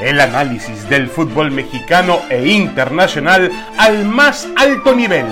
[0.00, 5.24] El análisis del fútbol mexicano e internacional al más alto nivel.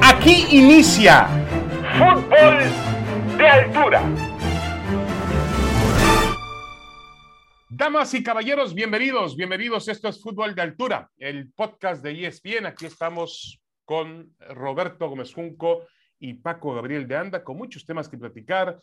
[0.00, 1.26] Aquí inicia
[1.98, 4.02] Fútbol de Altura.
[7.68, 9.88] Damas y caballeros, bienvenidos, bienvenidos.
[9.88, 12.66] Esto es Fútbol de Altura, el podcast de ESPN.
[12.66, 15.82] Aquí estamos con Roberto Gómez Junco
[16.20, 18.78] y Paco Gabriel de Anda, con muchos temas que platicar.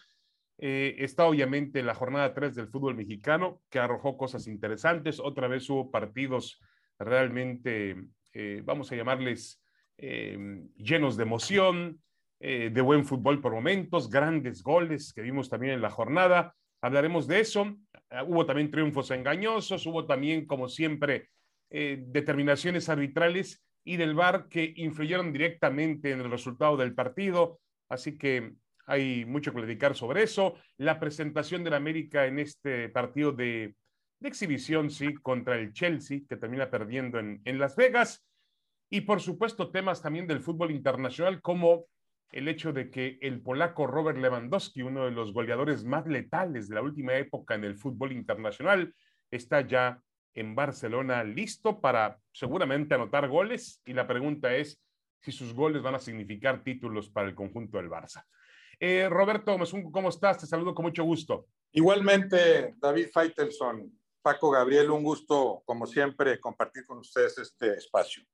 [0.66, 5.20] Eh, está obviamente la jornada 3 del fútbol mexicano, que arrojó cosas interesantes.
[5.20, 6.62] Otra vez hubo partidos
[6.98, 7.98] realmente,
[8.31, 9.62] eh, vamos a llamarles,
[9.98, 11.99] eh, llenos de emoción,
[12.39, 16.53] de buen fútbol por momentos, grandes goles que vimos también en la jornada.
[16.81, 17.77] Hablaremos de eso.
[18.27, 21.30] hubo también triunfos engañosos, hubo también, como siempre,
[21.70, 27.61] determinaciones arbitrales y del VAR que influyeron directamente en el resultado del partido.
[27.88, 28.55] Así que
[28.86, 30.55] hay mucho que dedicar sobre eso.
[30.78, 33.75] La presentación del América en este partido de,
[34.22, 38.25] exhibición, sí, contra el Chelsea, que termina perdiendo en, en Las Vegas.
[38.90, 41.88] Y por supuesto, temas también del fútbol internacional, como
[42.31, 46.75] el hecho de que el polaco Robert Lewandowski, uno de los goleadores más letales de
[46.75, 48.94] la última época en el fútbol internacional,
[49.30, 50.00] está ya
[50.34, 53.81] en Barcelona listo para seguramente anotar goles.
[53.86, 54.81] Y la pregunta es
[55.22, 58.25] si sus goles van a significar títulos para el conjunto del Barça.
[58.86, 59.58] Eh, Roberto
[59.94, 60.39] ¿cómo estás?
[60.39, 61.48] Te saludo con mucho gusto.
[61.72, 68.25] Igualmente, David Feitelson, Paco Gabriel, un gusto, como siempre, compartir con ustedes este espacio.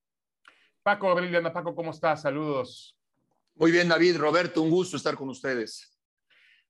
[0.81, 2.23] Paco Gabriel, Ana Paco, ¿cómo estás?
[2.23, 2.97] Saludos.
[3.53, 5.95] Muy bien, David, Roberto, un gusto estar con ustedes.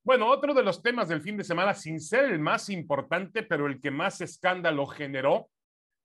[0.04, 3.66] Bueno, otro de los temas del fin de semana, sin ser el más importante, pero
[3.66, 5.50] el que más escándalo generó,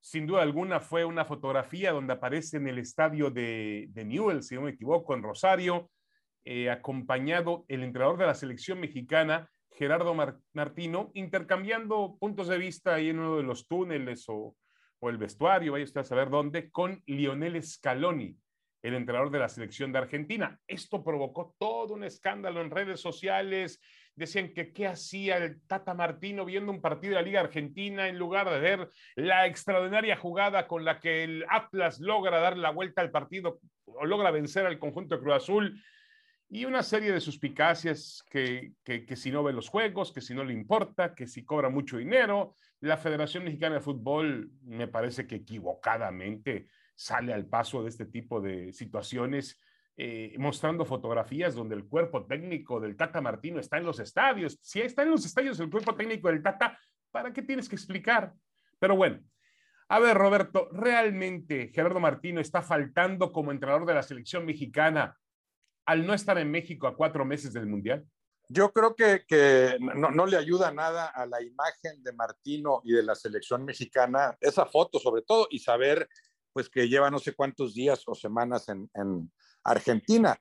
[0.01, 4.55] sin duda alguna, fue una fotografía donde aparece en el estadio de, de Newell, si
[4.55, 5.91] no me equivoco, en Rosario,
[6.45, 10.15] eh, acompañado el entrenador de la selección mexicana, Gerardo
[10.53, 14.55] Martino, intercambiando puntos de vista ahí en uno de los túneles o,
[15.01, 18.37] o el vestuario, vaya usted a saber dónde, con Lionel Scaloni,
[18.83, 20.59] el entrenador de la selección de Argentina.
[20.67, 23.81] Esto provocó todo un escándalo en redes sociales.
[24.15, 28.19] Decían que qué hacía el Tata Martino viendo un partido de la Liga Argentina en
[28.19, 33.01] lugar de ver la extraordinaria jugada con la que el Atlas logra dar la vuelta
[33.01, 35.83] al partido o logra vencer al conjunto de Cruz Azul
[36.49, 40.45] y una serie de suspicacias que, que, si no ve los juegos, que si no
[40.45, 42.55] le importa, que si cobra mucho dinero.
[42.81, 48.41] La Federación Mexicana de Fútbol me parece que equivocadamente sale al paso de este tipo
[48.41, 49.61] de situaciones,
[49.97, 54.59] eh, mostrando fotografías donde el cuerpo técnico del Tata Martino está en los estadios.
[54.63, 56.79] Si está en los estadios el cuerpo técnico del Tata,
[57.11, 58.33] ¿para qué tienes que explicar?
[58.79, 59.21] Pero bueno,
[59.89, 65.17] a ver, Roberto, ¿realmente Gerardo Martino está faltando como entrenador de la selección mexicana
[65.87, 68.07] al no estar en México a cuatro meses del Mundial?
[68.49, 73.15] Yo creo que, no, le ayuda nada a la imagen de Martino y de la
[73.15, 76.09] selección mexicana, esa foto sobre todo, y saber
[76.53, 79.33] pues que lleva no sé cuántos días o semanas en, en
[79.65, 80.37] Argentina.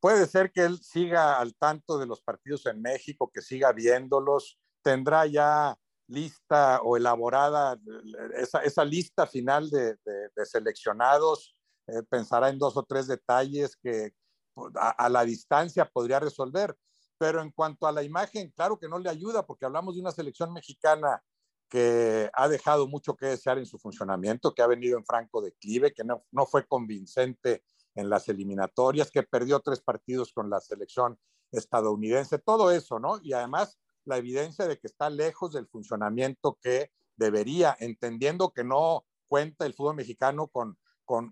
[0.00, 4.58] Puede ser que él siga al tanto de los partidos en México, que siga viéndolos,
[4.82, 5.76] tendrá ya
[6.06, 7.78] lista o elaborada
[8.36, 9.96] esa, esa lista final de
[10.44, 11.54] seleccionados,
[11.86, 14.12] eh, pensará en dos o tres detalles que,
[14.74, 16.76] a, la distancia podría resolver.
[17.18, 20.10] Pero en cuanto a la imagen, claro que no le ayuda porque hablamos de una
[20.10, 21.22] selección mexicana
[21.68, 25.92] que ha dejado mucho que desear en su funcionamiento, que ha venido en franco declive,
[25.92, 27.62] que no, no fue convincente
[27.94, 31.18] en las eliminatorias, que perdió tres partidos con la selección
[31.52, 33.20] estadounidense, todo eso, ¿no?
[33.22, 39.04] Y además la evidencia de que está lejos del funcionamiento que debería, entendiendo que no
[39.28, 40.78] cuenta el fútbol mexicano con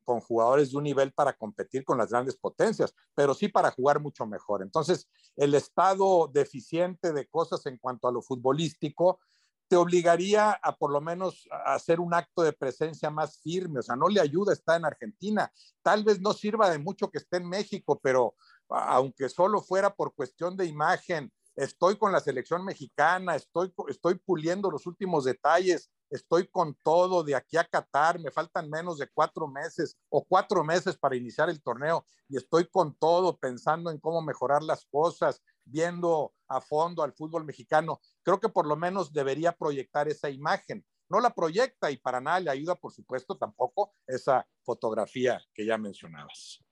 [0.04, 4.00] con, jugadores de un nivel para competir con las grandes potencias, pero sí para jugar
[4.00, 4.62] mucho mejor.
[4.62, 9.20] Entonces, el estado deficiente de cosas en cuanto a lo futbolístico
[9.68, 13.94] te obligaría a por lo menos hacer un acto de presencia más firme, o sea,
[13.94, 15.52] no le ayuda estar en Argentina.
[15.82, 18.34] Tal vez no sirva de mucho que esté en México, pero
[18.68, 24.70] aunque solo fuera por cuestión de imagen, estoy con la selección mexicana, estoy, estoy puliendo
[24.70, 29.48] los últimos detalles, estoy con todo de aquí a Qatar, me faltan menos de cuatro
[29.48, 34.22] meses o cuatro meses para iniciar el torneo y estoy con todo pensando en cómo
[34.22, 38.00] mejorar las cosas, viendo a fondo al fútbol mexicano.
[38.22, 40.84] Creo que por lo menos debería proyectar esa imagen.
[41.08, 45.78] No la proyecta y para nada le ayuda, por supuesto, tampoco esa fotografía que ya
[45.78, 46.62] mencionabas.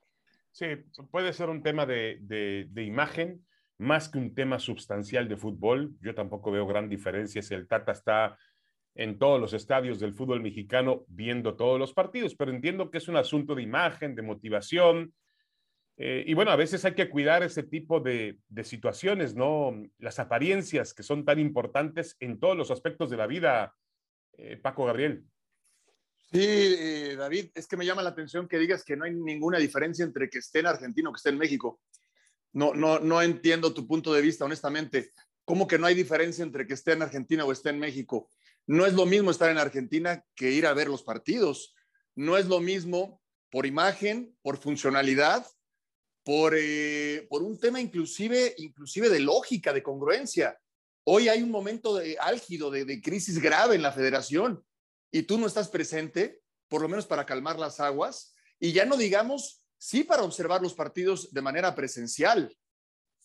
[0.53, 0.67] Sí,
[1.11, 3.47] puede ser un tema de, de, de imagen
[3.79, 5.97] más que un tema sustancial de fútbol.
[6.01, 8.39] Yo tampoco veo gran diferencia si el Tata está
[8.97, 13.09] en todos los estadios del fútbol mexicano viendo todos los partidos, pero entiendo que es
[13.09, 15.15] un asunto de imagen, de motivación.
[15.99, 19.75] Eh, y bueno, a veces hay que cuidar ese tipo de, situaciones, ¿no?
[19.99, 23.75] Las apariencias que son tan importantes en todos los aspectos de la vida,
[24.39, 25.25] eh, Paco Gabriel.
[26.33, 29.59] Sí, eh, David, es que me llama la atención que digas que no hay ninguna
[29.59, 31.81] diferencia entre que esté en Argentina o que esté en México.
[32.53, 35.13] No, no, no entiendo tu punto de vista, honestamente.
[35.45, 38.31] ¿Cómo que no hay diferencia entre que esté en Argentina o esté en México?
[38.67, 41.75] No es lo mismo estar en Argentina que ir a ver los partidos.
[42.17, 45.47] No es lo mismo por imagen, por funcionalidad,
[46.25, 50.59] por, eh, por un tema inclusive, inclusive de lógica, de congruencia.
[51.05, 54.65] Hoy hay un momento de, álgido, de, de crisis grave en la federación
[55.13, 58.97] y tú no estás presente, por lo menos para calmar las aguas, y ya no
[58.97, 62.53] digamos, sí para observar los partidos de manera presencial.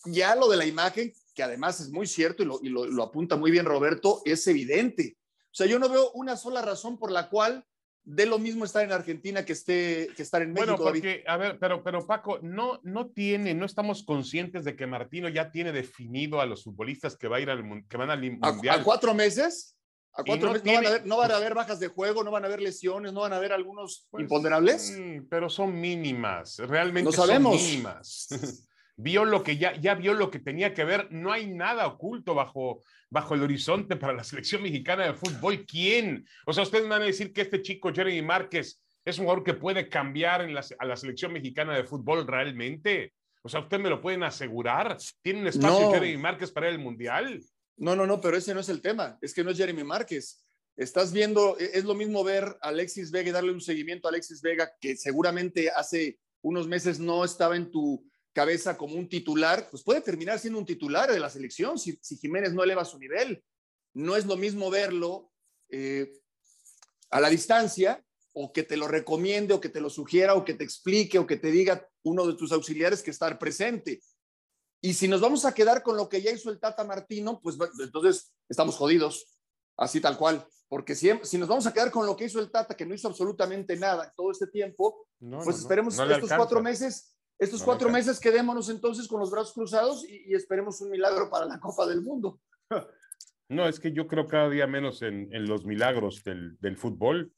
[0.06, 3.36] Ya lo de la imagen, que además es muy cierto y lo, y lo apunta
[3.36, 5.18] muy bien Roberto, es evidente.
[5.52, 7.66] O sea, yo no veo una sola razón por la cual
[8.04, 10.78] de lo mismo estar en Argentina que, esté, que estar en México.
[10.78, 14.88] Bueno, porque, a ver, pero, pero Paco, no, no tiene, no estamos conscientes de que
[14.88, 18.22] Martino ya tiene definido a los futbolistas que, va a ir al, que van al
[18.22, 18.80] Mundial.
[18.80, 19.78] ¿A, cuatro meses?
[20.14, 20.66] ¿A cuatro no, meses?
[20.66, 22.24] ¿No, van a haber, ¿No, van a haber, bajas de juego?
[22.24, 23.14] ¿No van a haber lesiones?
[23.14, 24.98] ¿No van a haber algunos pues, imponderables?
[25.30, 27.60] pero son mínimas, realmente no sabemos.
[27.60, 28.28] son mínimas.
[29.02, 32.36] vio lo que ya, ya vio lo que tenía que ver, no hay nada oculto
[32.36, 35.66] bajo, bajo el horizonte para la selección mexicana de fútbol.
[35.66, 36.26] ¿Quién?
[36.46, 39.56] O sea, ustedes van a decir que este chico Jeremy Márquez es un jugador que
[39.56, 43.14] puede cambiar en la, a la selección mexicana de fútbol realmente.
[43.42, 44.98] O sea, ustedes me lo pueden asegurar.
[45.24, 47.42] ¿Tiene un espacio Jeremy Márquez para el Mundial?
[47.78, 49.18] No, no, no, pero ese no es el tema.
[49.22, 50.46] Es que no es Jeremy Márquez.
[50.78, 54.12] Estás viendo, e, es lo mismo ver a Alexis Vega y darle un seguimiento a
[54.12, 59.68] Alexis Vega, que seguramente hace unos meses no estaba en tu cabeza como un titular,
[59.70, 63.44] pues puede terminar siendo un titular de la selección si, Jiménez no eleva su nivel.
[63.94, 65.32] No es lo mismo verlo
[65.70, 66.14] eh,
[67.10, 70.54] a la distancia o que te lo recomiende o que te lo sugiera o que
[70.54, 74.02] te explique o que te diga uno de tus auxiliares que estar presente.
[74.82, 77.58] Y si nos vamos a quedar con lo que ya hizo el Tata Martino, pues
[77.80, 79.38] entonces estamos jodidos,
[79.78, 80.48] así tal cual.
[80.70, 82.96] Porque si, si nos vamos a quedar con lo que hizo el Tata, que no
[82.96, 85.06] hizo absolutamente nada todo este tiempo,
[85.44, 90.32] pues esperemos estos cuatro meses estos cuatro meses quedémonos entonces con los brazos cruzados y,
[90.36, 92.40] esperemos un milagro para la Copa del Mundo.
[93.50, 97.34] No, es que yo creo cada día menos en, los milagros del, fútbol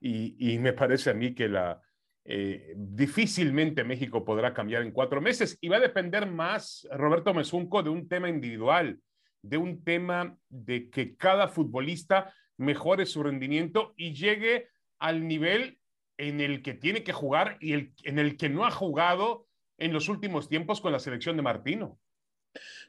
[0.00, 1.82] y, me parece a mí que la,
[2.24, 7.82] eh, difícilmente México podrá cambiar en cuatro meses y va a depender más, Roberto Mesunco,
[7.82, 8.98] de un tema individual,
[9.42, 15.79] de un tema de que cada futbolista mejore su rendimiento y llegue al nivel
[16.20, 19.46] en el que tiene que jugar y el, en el que no ha jugado
[19.78, 21.98] en los últimos tiempos con la selección de Martino.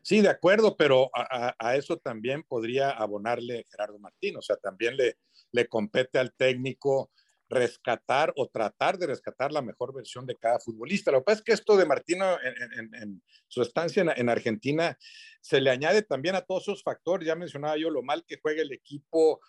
[0.02, 5.18] Sí, de acuerdo, pero a, eso también podría abonarle Gerardo Martino, o sea, también le,
[5.52, 7.12] le compete al técnico
[7.52, 11.12] rescatar o tratar de rescatar la mejor versión de cada futbolista.
[11.12, 14.98] Lo que pasa es que esto de Martino en, su estancia en, Argentina
[15.42, 17.28] se le añade también a todos esos factores.
[17.28, 19.42] Ya mencionaba yo lo mal que juega el equipo,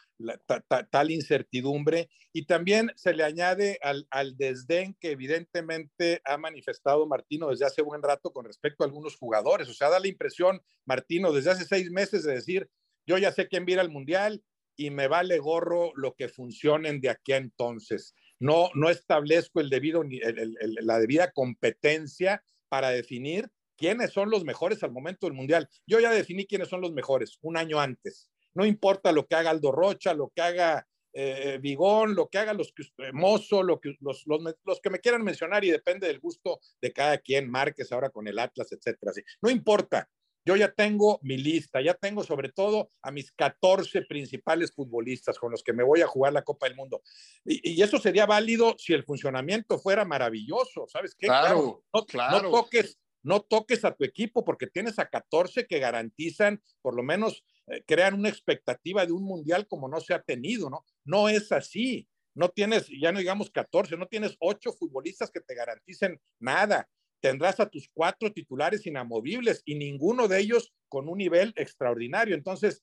[0.90, 7.66] tal incertidumbre, y también se le añade al, desdén que evidentemente ha manifestado Martino desde
[7.66, 9.68] hace buen rato con respecto a algunos jugadores.
[9.68, 12.68] O sea, da la impresión, Martino, desde hace seis meses de decir,
[13.06, 14.42] yo ya sé quién viene al Mundial,
[14.76, 18.14] y me vale gorro lo que funcionen de aquí a entonces.
[18.38, 24.92] No, no establezco el debido, la debida competencia para definir quiénes son los mejores al
[24.92, 25.68] momento del Mundial.
[25.86, 28.30] Yo ya definí quiénes son los mejores un año antes.
[28.54, 32.54] No importa lo que haga Aldo Rocha, lo que haga eh, Vigón, lo que haga
[32.54, 36.60] los eh, Mozo, lo que, los, los, que me quieran mencionar y depende del gusto
[36.80, 39.12] de cada quien, Márquez ahora con el Atlas, etcétera.
[39.42, 40.08] No importa,
[40.44, 45.52] yo ya tengo mi lista, ya tengo sobre todo a mis 14 principales futbolistas con
[45.52, 47.02] los que me voy a jugar la Copa del Mundo.
[47.44, 51.26] Y, eso sería válido si el funcionamiento fuera maravilloso, ¿sabes qué?
[51.26, 52.42] Claro, no, claro.
[52.42, 57.02] no toques no toques a tu equipo porque tienes a 14 que garantizan, por lo
[57.02, 60.84] menos eh, crean una expectativa de un mundial como no se ha tenido, ¿no?
[61.04, 62.08] No es así.
[62.34, 66.88] No tienes, ya no digamos 14, no tienes ocho futbolistas que te garanticen nada
[67.22, 72.34] tendrás a tus cuatro titulares inamovibles y ninguno de ellos con un nivel extraordinario.
[72.34, 72.82] Entonces,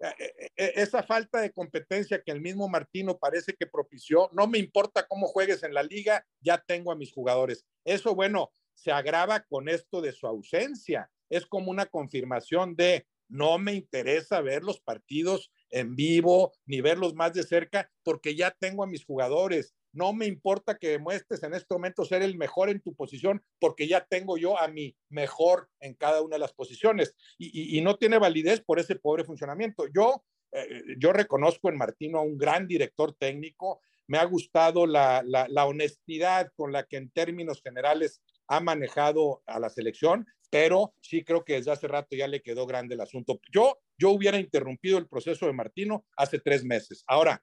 [0.00, 4.48] eh, eh, eh, esa falta de competencia que el mismo Martino parece que propició, no
[4.48, 7.64] me importa cómo juegues en la liga, ya tengo a mis jugadores.
[7.84, 11.08] Eso, bueno, se agrava con esto de su ausencia.
[11.30, 17.14] Es como una confirmación de no me interesa ver los partidos en vivo ni verlos
[17.14, 21.54] más de cerca porque ya tengo a mis jugadores no me importa que demuestres en
[21.54, 25.70] este momento ser el mejor en tu posición porque ya tengo yo a mi mejor
[25.80, 29.86] en cada una de las posiciones y, no tiene validez por ese pobre funcionamiento.
[29.94, 30.22] Yo,
[30.52, 35.24] eh, yo reconozco en Martino a un gran director técnico, me ha gustado la,
[35.66, 41.44] honestidad con la que en términos generales ha manejado a la selección, pero sí creo
[41.44, 43.40] que desde hace rato ya le quedó grande el asunto.
[43.50, 47.02] Yo, yo hubiera interrumpido el proceso de Martino hace tres meses.
[47.06, 47.42] Ahora,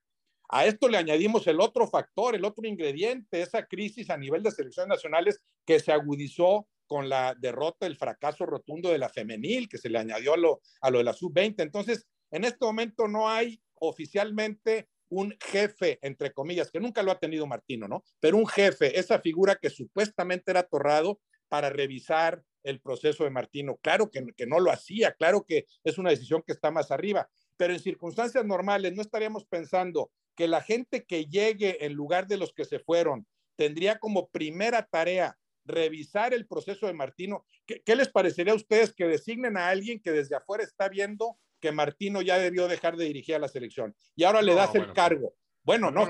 [0.55, 4.51] a esto le añadimos el otro factor, el otro ingrediente, esa crisis a nivel de
[4.51, 9.79] selecciones nacionales que se agudizó con la derrota, el fracaso rotundo de la femenil, que
[9.79, 11.55] se le añadió a lo, a lo de la sub-20.
[11.57, 17.19] Entonces, en este momento no hay oficialmente un jefe, entre comillas, que nunca lo ha
[17.19, 18.03] tenido Martino, ¿no?
[18.19, 21.19] Pero un jefe, esa figura que supuestamente era Torrado
[21.49, 23.77] para revisar el proceso de Martino.
[23.81, 27.27] Claro que, que no lo hacía, claro que es una decisión que está más arriba,
[27.57, 32.37] pero en circunstancias normales no estaríamos pensando que la gente que llegue en lugar de
[32.37, 37.45] los que se fueron tendría como primera tarea revisar el proceso de Martino.
[37.65, 41.71] ¿Qué, les parecería a ustedes que designen a alguien que desde afuera está viendo que
[41.71, 45.33] Martino ya debió dejar de dirigir a la selección y ahora le das el cargo?
[45.65, 46.05] Bueno, no,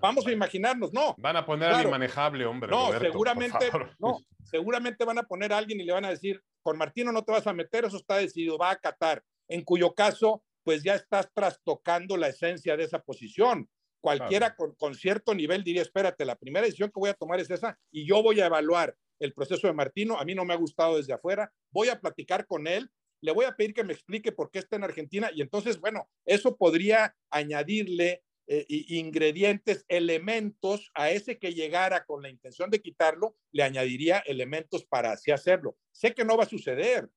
[0.00, 1.14] vamos a imaginarnos, no.
[1.18, 2.68] Van a poner a al inmanejable, hombre.
[2.68, 6.76] No, seguramente, no, seguramente van a poner a alguien y le van a decir, con
[6.76, 9.22] Martino no te vas a meter, eso está decidido, va a acatar.
[9.46, 13.70] En cuyo caso, pues ya estás trastocando la esencia de esa posición.
[14.00, 17.48] Cualquiera con, con, cierto nivel diría, espérate, la primera decisión que voy a tomar es
[17.48, 20.18] esa y yo voy a evaluar el proceso de Martino.
[20.18, 21.52] A mí no me ha gustado desde afuera.
[21.70, 24.74] Voy a platicar con él, le voy a pedir que me explique por qué está
[24.74, 32.04] en Argentina y entonces, bueno, eso podría añadirle eh, ingredientes, elementos a ese que llegara
[32.06, 35.76] con la intención de quitarlo, le añadiría elementos para así hacerlo.
[35.92, 37.08] Sé que no va a suceder,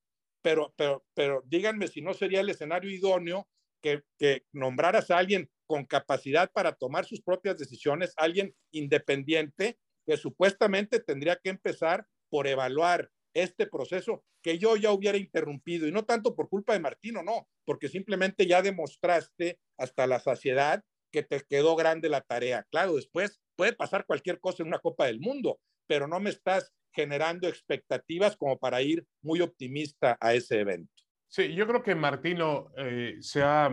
[0.42, 3.48] pero, pero, pero díganme si no sería el escenario idóneo
[3.80, 11.00] que, nombraras a alguien con capacidad para tomar sus propias decisiones, alguien independiente que supuestamente
[11.00, 16.34] tendría que empezar por evaluar este proceso que yo ya hubiera interrumpido y no tanto
[16.34, 20.82] por culpa de Martino, no, porque simplemente ya demostraste hasta la saciedad
[21.12, 22.66] que te quedó grande la tarea.
[22.70, 26.72] Claro, después puede pasar cualquier cosa en una Copa del Mundo, pero no me estás
[26.92, 30.92] generando expectativas como para ir muy optimista a ese evento.
[31.28, 33.70] Sí, yo creo que Martino eh, se ha,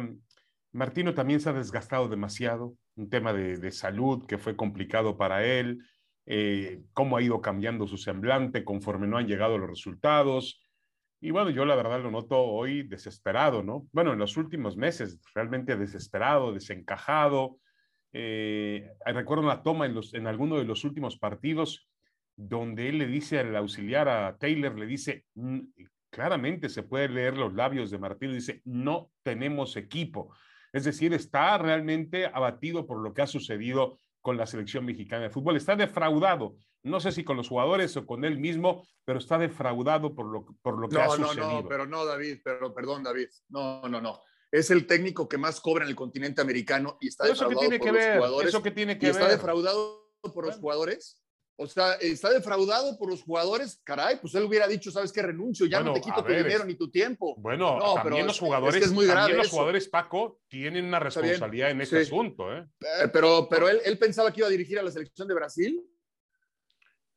[0.71, 5.45] Martino también se ha desgastado demasiado, un tema de, de salud que fue complicado para
[5.45, 5.79] él,
[6.29, 10.61] eh, cómo ha ido cambiando su semblante conforme no han llegado los resultados.
[11.21, 13.87] Y bueno, yo la verdad lo noto hoy desesperado, ¿no?
[13.93, 17.59] Bueno, en los últimos meses, realmente desesperado, desencajado.
[18.11, 21.87] Eh, recuerdo una toma en, los, en alguno de los últimos partidos
[22.37, 25.25] donde él le dice al auxiliar a Taylor, le dice,
[26.11, 30.31] claramente se puede leer los labios de Martín, dice, no tenemos equipo.
[30.71, 35.29] Es decir, está realmente abatido por lo que ha sucedido con la selección mexicana de
[35.31, 35.57] fútbol.
[35.57, 36.55] Está defraudado.
[36.83, 40.45] No sé si con los jugadores o con él mismo, pero está defraudado por lo,
[40.61, 41.47] por lo que ha sucedido.
[41.47, 43.29] No, no, pero no, David, pero perdón, David.
[43.49, 44.21] No, no, no.
[44.51, 47.87] Es el técnico que más cobra en el continente americano y está defraudado tiene por
[47.87, 48.17] que los ver?
[48.17, 48.49] jugadores.
[48.49, 49.15] ¿Eso que tiene que ver?
[49.15, 51.21] está defraudado por los jugadores
[51.59, 55.23] o sea, está defraudado por los jugadores, caray, pues él hubiera dicho, ¿sabes qué?
[55.23, 57.35] Renuncio, ya no te quito tu dinero ni tu tiempo.
[57.39, 62.01] Bueno, también los jugadores, es muy también los jugadores, Paco, tienen una responsabilidad en ese
[62.01, 62.55] asunto.
[62.55, 62.63] ¿eh?
[62.79, 65.83] eh pero, pero él, él, pensaba que iba a dirigir a la selección de Brasil.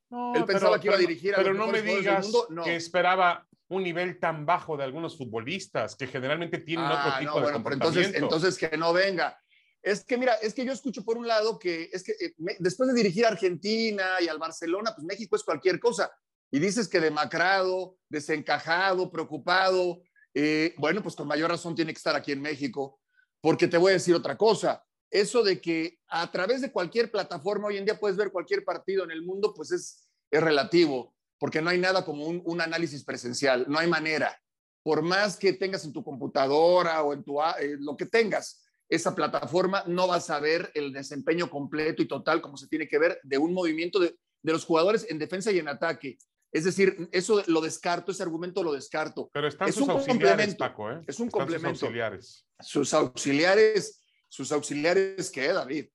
[0.08, 2.64] No, él pensaba pero, que iba a dirigir a Pero no me digas no.
[2.64, 7.26] que esperaba un nivel tan bajo de algunos futbolistas que generalmente tienen ah, otro tipo
[7.26, 7.92] no, bueno, de comportamiento.
[7.92, 9.38] Pero entonces, entonces que no venga.
[9.82, 12.88] Es que mira, es que yo escucho por un lado que es que eh, después
[12.88, 16.10] de dirigir a Argentina y al Barcelona, pues México es cualquier cosa.
[16.50, 20.02] Y dices que demacrado, desencajado, preocupado,
[20.34, 23.00] eh, bueno, pues con mayor razón tiene que estar aquí en México,
[23.40, 24.84] porque te voy a decir otra cosa.
[25.10, 29.04] Eso de que a través de cualquier plataforma hoy en día puedes ver cualquier partido
[29.04, 33.64] en el mundo, pues es, es relativo, porque no hay nada como un, análisis presencial,
[33.68, 34.40] no hay manera.
[34.82, 39.14] Por más que tengas en tu computadora o en tu, eh, lo que tengas, esa
[39.14, 43.20] plataforma no vas a ver el desempeño completo y total como se tiene que ver
[43.22, 46.18] de un movimiento de, los jugadores en defensa y en ataque.
[46.50, 49.30] Es decir, eso lo descarto, ese argumento lo descarto.
[49.32, 51.00] Pero están es sus un auxiliares, Paco, ¿eh?
[51.06, 51.76] Es un complemento.
[51.76, 52.46] Sus auxiliares.
[52.58, 55.86] Sus auxiliares, sus auxiliares, ¿qué, David?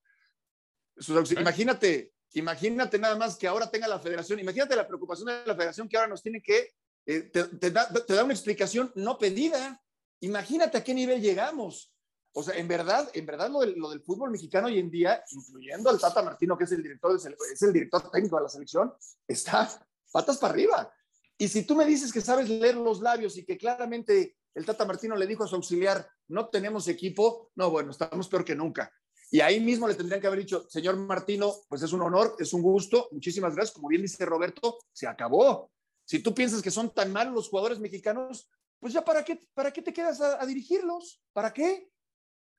[0.96, 1.42] Sus ¿Eh?
[1.42, 5.90] Imagínate, imagínate nada más que ahora tenga la federación, imagínate la preocupación de la federación
[5.90, 6.70] que ahora nos tiene que,
[7.06, 9.82] eh, te, da, te da una explicación no pedida.
[10.22, 11.92] Imagínate a qué nivel llegamos.
[12.38, 15.24] O sea, en verdad, en verdad lo del, lo del, fútbol mexicano hoy en día,
[15.32, 18.94] incluyendo al Tata Martino, que es el director, es el director técnico de la selección,
[19.26, 19.70] está
[20.12, 20.94] patas para arriba.
[21.38, 24.84] Y si tú me dices que sabes leer los labios y que claramente el Tata
[24.86, 28.92] Martino le dijo a su auxiliar, no tenemos equipo, no, bueno, estamos peor que nunca.
[29.32, 32.52] Y ahí mismo le tendrían que haber dicho, señor Martino, pues es un honor, es
[32.52, 33.76] un gusto, muchísimas gracias.
[33.76, 35.72] Como bien dice Roberto, se acabó.
[36.04, 38.50] Si tú piensas que son tan malos los jugadores mexicanos,
[38.80, 41.22] pues ya para qué, para qué te quedas a, a dirigirlos?
[41.32, 41.90] ¿Para qué?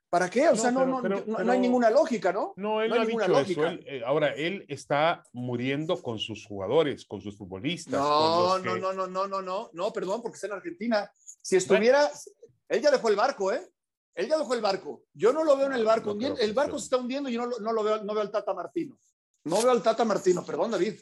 [0.08, 0.48] ¿Para qué?
[0.48, 2.54] O sea, no, no, no, hay ninguna lógica, ¿no?
[2.56, 3.66] No, él no, ha dicho eso.
[3.86, 7.94] Eh, ahora, él está muriendo con sus jugadores, con sus futbolistas.
[7.94, 11.10] No, no, no, no, no, no, no, no, perdón, porque está en Argentina.
[11.42, 12.08] Si estuviera,
[12.68, 13.68] él ya dejó el barco, ¿eh?
[14.14, 15.02] Él ya dejó el barco.
[15.12, 16.16] Yo no lo veo en el barco.
[16.18, 18.98] el barco se está hundiendo y yo no, lo veo, no veo al Tata Martino.
[19.44, 20.94] No veo al Tata Martino, perdón, David.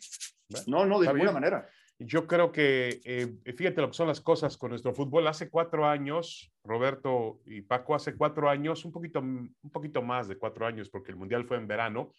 [0.67, 1.69] No, no, de ninguna manera.
[1.99, 5.27] Yo creo que, eh, fíjate lo que son las cosas con nuestro fútbol.
[5.29, 10.37] Hace cuatro años, Roberto y Paco, hace cuatro años, un poquito, un poquito más de
[10.37, 12.11] cuatro años, porque el Mundial fue en verano,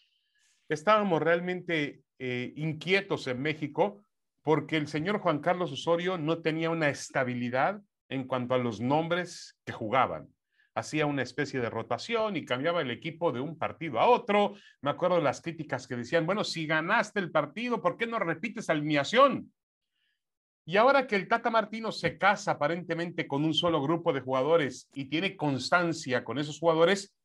[0.70, 4.02] estábamos realmente eh, inquietos en México
[4.42, 9.58] porque el señor Juan Carlos Osorio no tenía una estabilidad en cuanto a los nombres
[9.66, 10.30] que jugaban.
[10.76, 14.54] Hacía una especie de rotación y cambiaba el equipo de un partido a otro.
[14.82, 18.20] Me acuerdo de las críticas que decían, bueno, si ganaste el partido, ¿por qué no
[18.20, 19.52] repites alineación?
[20.68, 24.90] Y ahora que el Tata Martino se casa aparentemente con un solo grupo de jugadores
[24.94, 27.16] y tiene constancia con esos jugadores,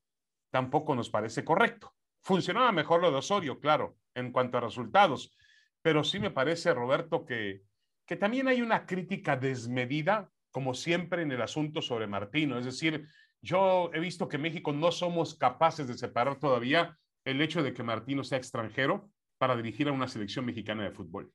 [0.51, 1.95] tampoco nos parece correcto.
[2.23, 5.35] Funcionaba mejor lo de Osorio, claro, en cuanto a resultados,
[5.81, 7.63] pero sí me parece, Roberto, que,
[8.05, 12.59] que también hay una crítica desmedida, como siempre en el asunto sobre Martino.
[12.59, 13.07] Es decir,
[13.41, 17.83] yo he visto que México no somos capaces de separar todavía el hecho de que
[17.83, 21.33] Martino sea extranjero para dirigir a una selección mexicana de fútbol.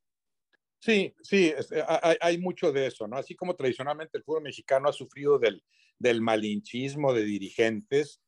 [0.79, 3.17] Sí, sí, eh, hay, mucho de eso, ¿no?
[3.17, 5.63] Así como tradicionalmente el fútbol mexicano ha sufrido del,
[6.21, 8.21] malinchismo de dirigentes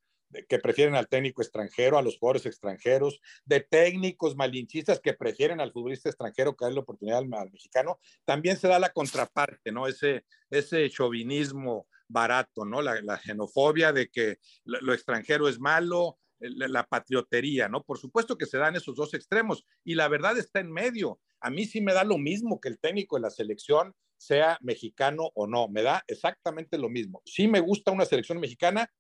[0.50, 5.72] que prefieren al técnico extranjero, a los jugadores extranjeros, de técnicos malinchistas que prefieren al
[5.72, 9.86] futbolista extranjero que darle la oportunidad al, mexicano, también se da la contraparte, ¿no?
[9.88, 12.82] Ese chauvinismo barato, ¿no?
[12.82, 17.84] La, xenofobia de que lo extranjero es malo, la, patriotería, ¿no?
[17.84, 21.20] Por supuesto que se dan esos dos extremos y la verdad está en medio.
[21.40, 25.32] A mí sí me da lo mismo que el técnico de la selección sea mexicano
[25.36, 27.22] o no, me da exactamente lo mismo.
[27.26, 28.92] Sí me gusta una selección mexicana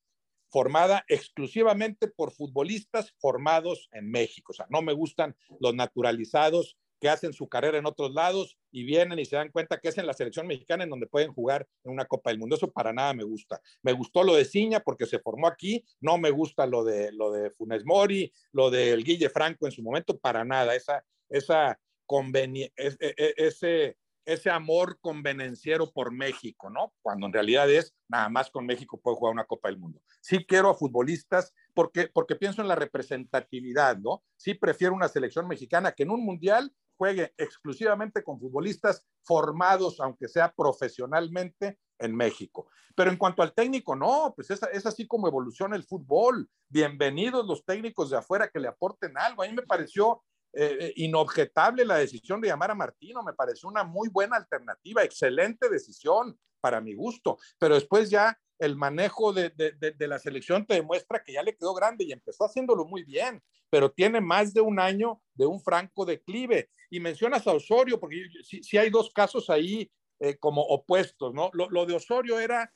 [0.49, 7.09] formada exclusivamente por futbolistas formados en México, o sea, no me gustan los naturalizados que
[7.09, 10.07] hacen su carrera en otros lados y vienen y se dan cuenta que es en
[10.07, 12.55] la selección mexicana en donde pueden jugar en una Copa del Mundo.
[12.55, 13.61] Eso para nada me gusta.
[13.83, 17.31] Me gustó lo de Ciña porque se formó aquí, no me gusta lo de, lo
[17.31, 20.75] de Funes Mori, lo del Guille Franco en su momento, para nada.
[20.75, 21.79] Esa, esa
[22.09, 26.93] e, e, ese, ese amor convenenciero por México, ¿no?
[27.01, 30.01] Cuando en realidad es nada más con México puede jugar una Copa del Mundo.
[30.21, 34.23] Sí quiero a futbolistas porque, porque pienso en la representatividad, ¿no?
[34.35, 40.27] Sí prefiero una selección mexicana que en un mundial juegue exclusivamente con futbolistas formados, aunque
[40.27, 42.69] sea profesionalmente, en México.
[42.95, 46.49] Pero en cuanto al técnico, no, pues es, así como evoluciona el fútbol.
[46.69, 49.43] Bienvenidos los técnicos de afuera que le aporten algo.
[49.43, 53.69] A mí me pareció eh, eh, inobjetable la decisión de llamar a Martino, me pareció
[53.69, 59.49] una muy buena alternativa, excelente decisión para mi gusto, pero después ya el manejo de,
[59.49, 63.43] de, la selección te demuestra que ya le quedó grande y empezó haciéndolo muy bien,
[63.69, 66.69] pero tiene más de un año de un franco declive.
[66.89, 71.51] Y mencionas a Osorio, porque si hay dos casos ahí eh, como opuestos, ¿no?
[71.53, 72.73] Lo, lo, de Osorio era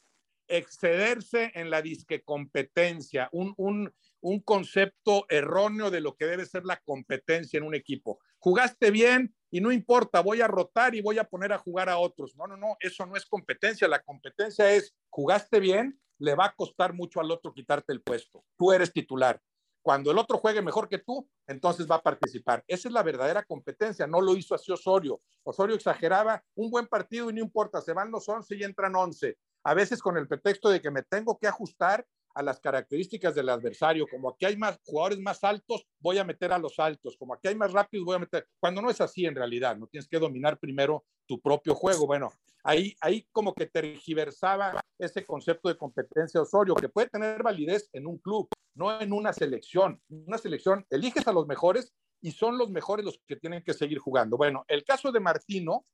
[0.48, 6.66] excederse en la disque competencia, un, un, un concepto erróneo de lo que debe ser
[6.66, 8.20] la competencia en un equipo.
[8.38, 11.98] Jugaste bien y no importa, voy a rotar y voy a poner a jugar a
[11.98, 12.36] otros.
[12.38, 13.88] No, no, no, eso no es competencia.
[13.88, 18.46] La competencia es, jugaste bien, le va a costar mucho al otro quitarte el puesto.
[18.58, 19.42] Tú eres titular.
[19.84, 22.64] Cuando el otro juegue mejor que tú, entonces va a participar.
[22.68, 24.08] Esa es la verdadera competencia.
[24.08, 25.22] No lo hizo así Osorio.
[25.44, 29.38] Osorio exageraba un buen partido y no importa, se van los 11 y entran 11.
[29.64, 33.50] A veces con el pretexto de que me tengo que ajustar a las características del
[33.50, 34.08] adversario.
[34.08, 37.16] Como aquí hay más jugadores más altos, voy a meter a los altos.
[37.18, 38.48] Como aquí hay más rápidos, voy a meter.
[38.60, 42.08] Cuando no es así en realidad, no tienes que dominar primero tu propio juego.
[42.08, 42.32] Bueno,
[42.64, 48.06] ahí, ahí como que tergiversaba ese concepto de competencia Osorio, que puede tener validez en
[48.06, 50.02] un club, no en una selección.
[50.10, 54.00] Una selección, eliges a los mejores y son los mejores los que tienen que seguir
[54.00, 54.38] jugando.
[54.38, 55.86] Bueno, el caso de Martino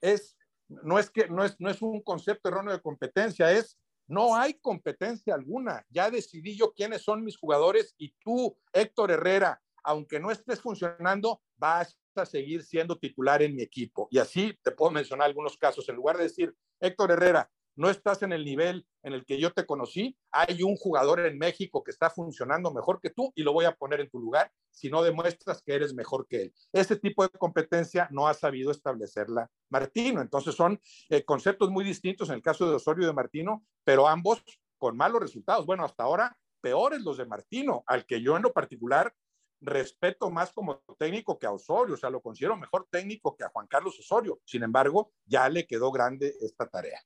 [0.00, 0.36] es,
[0.68, 4.54] no es que no es, no es un concepto erróneo de competencia, es no hay
[4.54, 5.84] competencia alguna.
[5.90, 11.42] Ya decidí yo quiénes son mis jugadores y tú, Héctor Herrera, aunque no estés funcionando,
[11.56, 14.08] vas a seguir siendo titular en mi equipo.
[14.10, 15.88] Y así te puedo mencionar algunos casos.
[15.88, 19.52] En lugar de decir, Héctor Herrera, no estás en el nivel en el que yo
[19.52, 23.52] te conocí, hay un jugador en México que está funcionando mejor que tú y lo
[23.52, 26.54] voy a poner en tu lugar si no demuestras que eres mejor que él.
[26.72, 30.20] Ese tipo de competencia no ha sabido establecerla Martino.
[30.20, 34.08] Entonces son eh, conceptos muy distintos en el caso de Osorio y de Martino, pero
[34.08, 34.42] ambos
[34.78, 35.66] con malos resultados.
[35.66, 39.14] Bueno, hasta ahora peores los de Martino, al que yo en lo particular
[39.60, 43.48] respeto más como técnico que a Osorio, o sea, lo considero mejor técnico que a
[43.48, 44.40] Juan Carlos Osorio.
[44.44, 47.00] Sin embargo, ya le quedó grande esta tarea.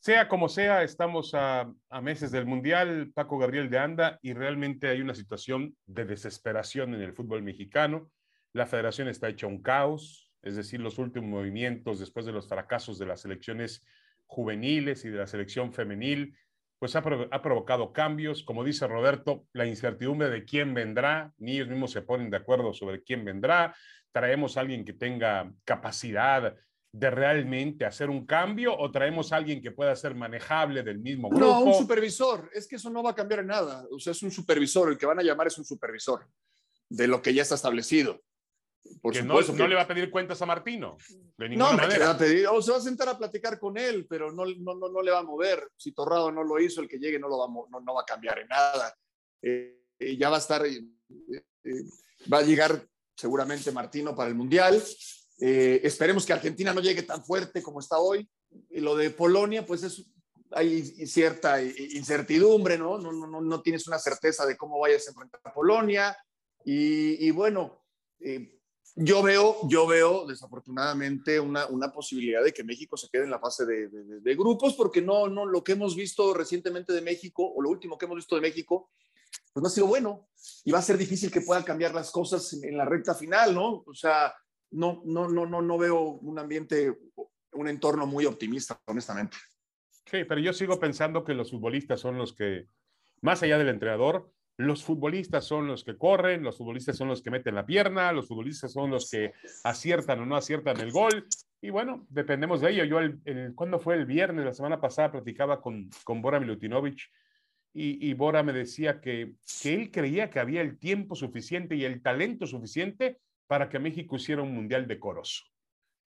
[0.00, 5.00] Sea como sea, estamos a, meses del Mundial, Paco Gabriel de Anda, y realmente hay
[5.00, 8.08] una situación de desesperación en el fútbol mexicano.
[8.52, 12.96] La federación está hecha un caos, es decir, los últimos movimientos después de los fracasos
[12.98, 13.84] de las elecciones
[14.26, 16.36] juveniles y de la selección femenil,
[16.78, 18.44] pues ha, ha, provocado cambios.
[18.44, 22.72] Como dice Roberto, la incertidumbre de quién vendrá, ni ellos mismos se ponen de acuerdo
[22.72, 23.74] sobre quién vendrá.
[24.12, 26.54] Traemos a alguien que tenga capacidad
[26.98, 31.28] de realmente hacer un cambio o traemos a alguien que pueda ser manejable del mismo
[31.28, 31.44] grupo?
[31.44, 32.50] No, un supervisor.
[32.52, 33.86] Es que eso no va a cambiar en nada.
[33.92, 34.90] O sea, es un supervisor.
[34.90, 36.26] El que van a llamar es un supervisor
[36.88, 38.20] de lo que ya está establecido.
[39.00, 39.62] Por que supuesto no, que...
[39.62, 40.96] no, le va a pedir cuentas a Martino.
[41.36, 42.06] De no, manera.
[42.06, 44.74] Va a pedir, o se va a sentar a platicar con él, pero no, no,
[44.74, 45.70] no, no le va a mover.
[45.76, 48.06] Si Torrado no lo hizo, el que llegue no, lo va, no, no va a
[48.06, 48.92] cambiar en nada.
[49.40, 49.78] Eh,
[50.18, 50.82] ya va a estar, eh,
[51.64, 51.82] eh,
[52.32, 52.84] va a llegar
[53.14, 54.82] seguramente Martino para el Mundial.
[55.40, 58.28] Eh, esperemos que Argentina no llegue tan fuerte como está hoy.
[58.70, 60.10] Y lo de Polonia, pues es,
[60.50, 62.98] hay cierta incertidumbre, ¿no?
[62.98, 66.16] No, no, no tienes una certeza de cómo vayas a enfrentar a Polonia.
[66.64, 67.84] Y, y bueno,
[68.20, 68.60] eh,
[68.96, 73.38] yo, veo, yo veo desafortunadamente una, una, posibilidad de que México se quede en la
[73.38, 77.46] fase de, de, de, grupos, porque no, no, lo que hemos visto recientemente de México,
[77.46, 78.90] o lo último que hemos visto de México,
[79.52, 80.28] pues no ha sido bueno.
[80.64, 83.54] Y va a ser difícil que puedan cambiar las cosas en, en la recta final,
[83.54, 83.84] ¿no?
[83.86, 84.34] O sea,
[84.70, 86.96] no, no, no, no, no veo un ambiente,
[87.52, 89.36] un entorno muy optimista, honestamente.
[90.06, 92.66] Sí, pero yo sigo pensando que los futbolistas son los que,
[93.20, 97.30] más allá del entrenador, los futbolistas son los que corren, los futbolistas son los que
[97.30, 101.26] meten la pierna, los futbolistas son los que aciertan o no aciertan el gol.
[101.60, 102.84] Y bueno, dependemos de ello.
[102.84, 106.98] Yo, el, el, cuando fue el viernes, la semana pasada, platicaba con, con Bora Milutinovic
[107.72, 111.84] y, y, Bora me decía que, que él creía que había el tiempo suficiente y
[111.84, 115.42] el talento suficiente para que México hiciera un mundial decoroso,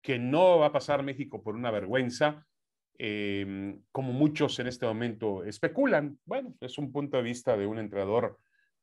[0.03, 2.45] que no va a pasar México por una vergüenza,
[2.99, 6.19] eh, como muchos en este momento especulan.
[6.25, 8.39] Bueno, es un punto de vista de un entrenador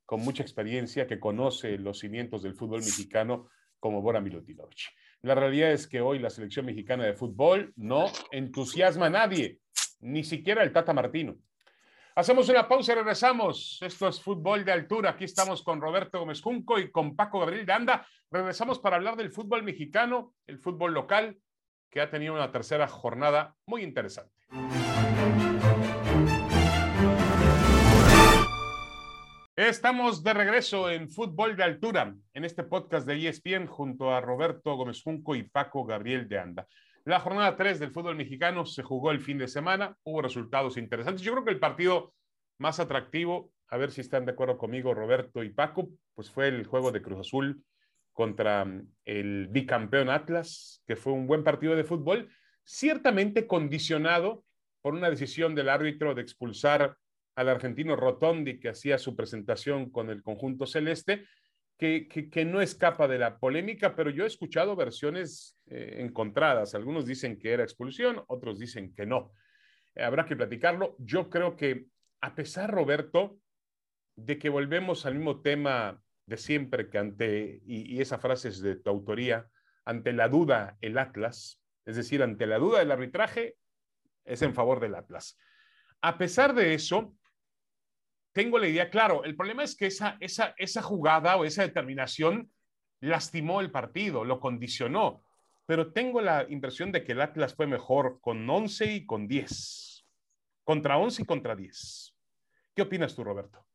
[0.05, 4.91] con mucha experiencia que conoce los cimientos del fútbol mexicano como Bora Milutinovic.
[5.23, 9.59] La realidad es que hoy la selección mexicana de fútbol no entusiasma a nadie,
[9.99, 11.37] ni siquiera el Tata Martino.
[12.15, 13.79] Hacemos una pausa y regresamos.
[13.81, 15.09] Esto es Fútbol de Altura.
[15.09, 18.07] Aquí estamos con Roberto Gómez Junco y con Paco Gabriel de Anda.
[18.29, 21.39] Regresamos para hablar del fútbol mexicano, el fútbol local,
[21.89, 24.31] que ha tenido una tercera jornada muy interesante.
[29.55, 34.75] Estamos de regreso en Fútbol de Altura, en este podcast de ESPN, junto a Roberto
[34.75, 36.67] Gómez Junco y Paco Gabriel de Anda.
[37.05, 41.21] La jornada 3 del fútbol mexicano se jugó el fin de semana, hubo resultados interesantes.
[41.21, 42.13] Yo creo que el partido
[42.59, 46.65] más atractivo, a ver si están de acuerdo conmigo Roberto y Paco, pues fue el
[46.65, 47.61] juego de Cruz Azul
[48.13, 52.29] contra mm, el bicampeón Atlas, que fue un buen partido de fútbol,
[52.63, 54.45] ciertamente condicionado
[54.81, 56.95] por una decisión del árbitro de expulsar
[57.35, 61.25] al argentino Rotondi, que hacía su presentación con el conjunto celeste,
[61.83, 66.75] que, no escapa de la polémica, pero yo he escuchado versiones eh, encontradas.
[66.75, 69.33] Algunos dicen que era expulsión, otros dicen que no.
[69.95, 70.95] Eh, habrá que platicarlo.
[70.99, 71.87] Yo creo que,
[72.21, 73.37] a pesar, Roberto,
[74.15, 78.77] de que volvemos al mismo tema de siempre, que ante, y esa frase es de
[78.77, 79.49] tu autoría,
[79.83, 83.57] ante la duda, el Atlas, es decir, ante la duda del arbitraje,
[84.23, 85.37] es en favor del Atlas.
[86.01, 87.13] A pesar de eso,
[88.33, 92.51] tengo la idea, claro, el problema es que esa, esa, esa jugada o esa determinación
[92.99, 95.23] lastimó el partido, lo condicionó,
[95.65, 100.05] pero tengo la impresión de que el Atlas fue mejor con 11 y con 10,
[100.63, 102.15] contra 11 y contra 10.
[102.75, 103.65] ¿Qué opinas tú, Roberto?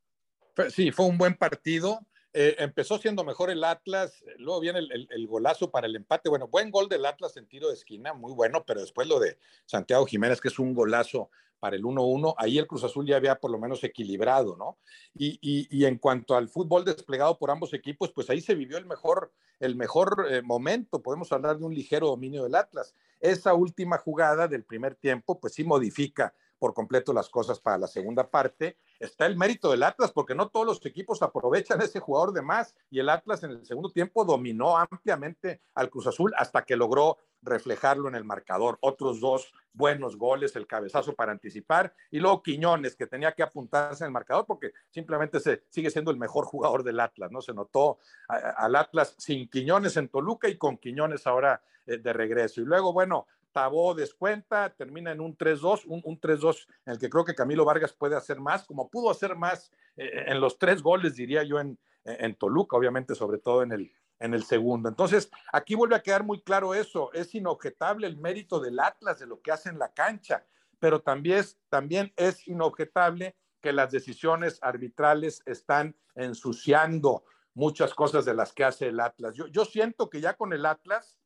[0.71, 2.01] Sí, fue un buen partido.
[2.35, 6.29] Eh, empezó siendo mejor el Atlas, luego viene el, golazo para el empate.
[6.29, 9.39] Bueno, buen gol del Atlas en tiro de esquina, muy bueno, pero después lo de
[9.65, 13.41] Santiago Jiménez, que es un golazo para el 1-1, ahí el Cruz Azul ya había
[13.41, 14.79] por lo menos equilibrado, ¿no?
[15.15, 18.79] Y, y, y, en cuanto al fútbol desplegado por ambos equipos, pues ahí se vivió
[18.79, 22.95] el mejor, el mejor eh, momento, podemos hablar de un ligero dominio del Atlas.
[23.21, 27.87] Esa última jugada del primer tiempo, pues sí modifica por completo las cosas para la
[27.87, 28.79] segunda parte.
[28.99, 32.75] Está el mérito del Atlas, porque no todos los equipos aprovechan ese jugador de más,
[32.91, 37.19] y el Atlas en el segundo tiempo dominó ampliamente al Cruz Azul hasta que logró
[37.43, 38.79] reflejarlo en el marcador.
[38.81, 44.05] Otros dos buenos goles, el cabezazo para anticipar, y luego Quiñones, que tenía que apuntarse
[44.05, 47.41] en el marcador porque simplemente se, sigue siendo el mejor jugador del Atlas, ¿no?
[47.41, 52.13] Se notó a, al Atlas sin Quiñones en Toluca y con Quiñones ahora eh, de
[52.13, 52.61] regreso.
[52.61, 57.11] Y luego, bueno, Tabó descuenta, termina en un 3-2, un, un 3-2 en el que
[57.11, 60.83] creo que Camilo Vargas puede hacer más, como pudo hacer más eh, en los tres
[60.83, 64.89] goles, diría yo, en, en Toluca, obviamente, sobre todo en el, en el segundo.
[64.89, 69.27] Entonces, aquí vuelve a quedar muy claro eso, es inobjetable el mérito del Atlas de
[69.27, 70.45] lo que hace en la cancha,
[70.79, 78.35] pero también es, también es inobjetable que las decisiones arbitrales están ensuciando muchas cosas de
[78.35, 79.35] las que hace el Atlas.
[79.35, 81.17] Yo, yo siento que ya con el Atlas,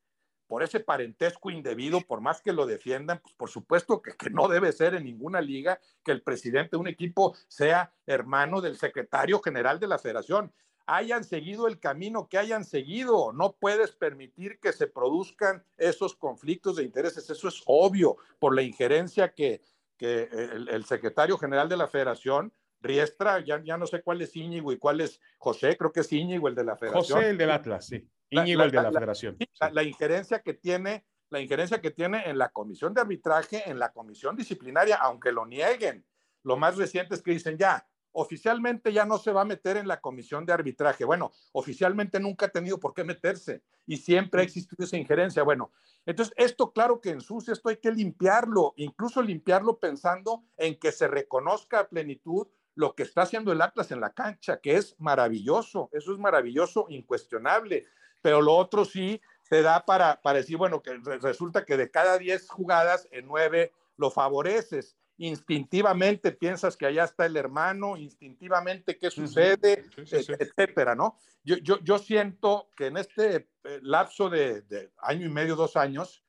[0.47, 4.47] por ese parentesco indebido, por más que lo defiendan, pues por supuesto que, que, no
[4.47, 9.39] debe ser en ninguna liga que el presidente de un equipo sea hermano del secretario
[9.39, 10.53] general de la federación.
[10.85, 16.75] Hayan seguido el camino que hayan seguido, no puedes permitir que se produzcan esos conflictos
[16.75, 19.61] de intereses, eso es obvio por la injerencia que,
[19.97, 22.51] que el, el secretario general de la federación
[22.83, 26.11] Riestra, ya, ya no sé cuál es Íñigo y cuál es José, creo que es
[26.11, 27.17] Íñigo el de la federación.
[27.17, 28.05] José el del Atlas, sí.
[28.33, 29.37] Íñigo la, el de la, la federación.
[29.39, 29.47] Sí.
[29.71, 33.91] La, injerencia que tiene, la injerencia que tiene en la comisión de arbitraje, en la
[33.91, 36.05] comisión disciplinaria, aunque lo nieguen.
[36.43, 39.87] Lo más reciente es que dicen ya, oficialmente ya no se va a meter en
[39.87, 41.03] la comisión de arbitraje.
[41.03, 45.43] Bueno, oficialmente nunca ha tenido por qué meterse y siempre ha existido esa injerencia.
[45.43, 45.71] Bueno,
[46.05, 51.07] entonces esto claro que ensucia, esto hay que limpiarlo, incluso limpiarlo pensando en que se
[51.07, 55.89] reconozca a plenitud lo que está haciendo el Atlas en la cancha, que es maravilloso,
[55.91, 57.85] eso es maravilloso, incuestionable,
[58.23, 62.17] pero lo otro sí te da para, para decir, bueno, que resulta que de cada
[62.17, 69.11] 10 jugadas, en 9 lo favoreces, instintivamente piensas que allá está el hermano, instintivamente qué
[69.11, 71.19] sucede, sí, sí, sí, etcétera, ¿no?
[71.43, 73.49] Yo, yo, yo, siento que en este
[73.81, 76.23] lapso de, de año y medio, dos años,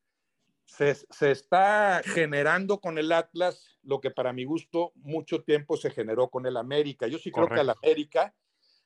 [0.67, 5.91] se, se, está generando con el Atlas lo que para mi gusto mucho tiempo se
[5.91, 7.07] generó con el América.
[7.07, 7.55] Yo sí Correcto.
[7.55, 8.35] creo que al América,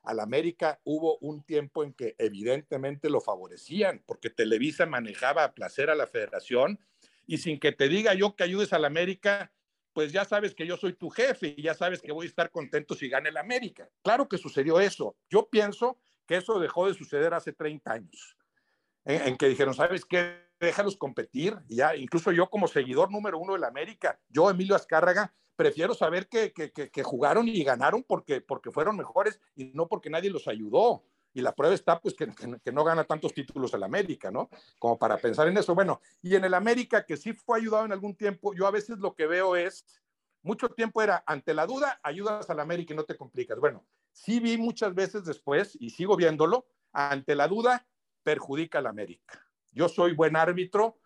[0.03, 5.91] al América hubo un tiempo en que evidentemente lo favorecían, porque Televisa manejaba a placer
[5.91, 6.79] a la federación
[7.27, 9.53] y sin que te diga yo que ayudes al América,
[9.93, 12.51] pues ya sabes que yo soy tu jefe y ya sabes que voy a estar
[12.51, 13.91] contento si gana el América.
[14.03, 15.17] Claro que sucedió eso.
[15.29, 18.37] Yo pienso que eso dejó de suceder hace 30 años,
[19.05, 20.48] en, en que dijeron, ¿sabes qué?
[20.59, 21.59] Déjalos competir.
[21.69, 26.53] Ya, incluso yo como seguidor número uno del América, yo, Emilio Azcárraga, prefiero saber que,
[26.53, 31.05] que, que, que, jugaron y ganaron porque, fueron mejores y no porque nadie los ayudó.
[31.35, 34.49] Y la prueba está, pues, que, no gana tantos títulos el América, ¿no?
[34.79, 35.75] Como para pensar en eso.
[35.75, 38.99] Bueno, y en el América, que sí fue ayudado en algún tiempo, yo a veces
[38.99, 39.85] lo que veo es,
[40.43, 43.59] mucho tiempo era, ante la duda, ayudas al América y no te complicas.
[43.59, 47.87] Bueno, sí vi muchas veces después, y sigo viéndolo, ante la duda,
[48.23, 50.99] perjudica al América yo soy buen árbitro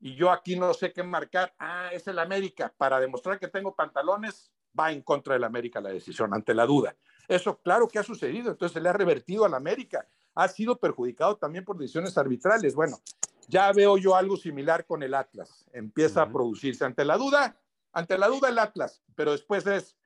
[0.00, 1.54] y yo aquí no sé qué marcar.
[1.58, 2.72] Ah, es el América.
[2.76, 6.96] Para demostrar que tengo pantalones, va en contra del América la decisión, ante la duda.
[7.28, 10.06] Eso claro que ha sucedido, entonces se le ha revertido al América.
[10.34, 12.74] Ha sido perjudicado también por decisiones arbitrales.
[12.74, 13.00] Bueno,
[13.48, 15.68] ya veo yo algo similar con el Atlas.
[15.72, 16.28] Empieza uh -huh.
[16.28, 17.60] a producirse ante la duda,
[17.92, 19.96] ante la duda el Atlas, pero después es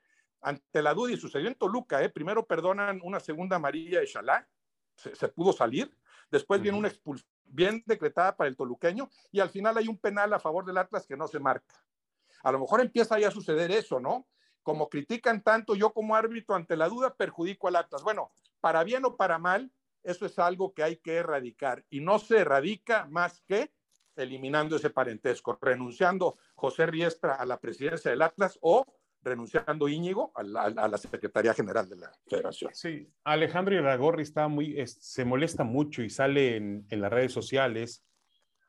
[0.40, 2.10] ante la duda y sucedió en Toluca, ¿eh?
[2.10, 4.46] primero perdonan una segunda amarilla de Chalá,
[4.94, 5.90] se, se pudo salir,
[6.30, 6.62] después uh -huh.
[6.64, 10.40] viene una expulsión bien decretada para el toluqueño y al final hay un penal a
[10.40, 11.74] favor del Atlas que no se marca.
[12.42, 14.26] A lo mejor empieza ya a suceder eso, ¿no?
[14.62, 18.02] Como critican tanto, yo como árbitro ante la duda perjudico al Atlas.
[18.02, 18.30] Bueno,
[18.60, 19.70] para bien o para mal,
[20.02, 23.72] eso es algo que hay que erradicar y no se erradica más que
[24.16, 28.84] eliminando ese parentesco, renunciando José Riestra a la presidencia del Atlas o
[29.24, 32.70] renunciando Íñigo a la, Secretaría General de la Federación.
[32.74, 38.06] Sí, Alejandro Iragorri está muy, se molesta mucho y sale en, las redes sociales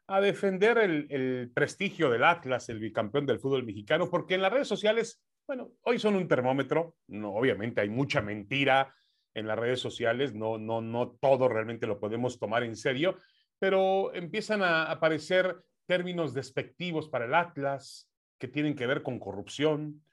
[0.08, 4.54] a defender el, el, prestigio del Atlas, el bicampeón del fútbol mexicano, porque en las
[4.54, 8.94] redes sociales, bueno, hoy son un termómetro, no, obviamente hay mucha mentira
[9.34, 13.18] en las redes sociales, no, no, no todo realmente lo podemos tomar en serio,
[13.60, 20.04] pero empiezan a aparecer términos despectivos para el Atlas que tienen que ver con corrupción,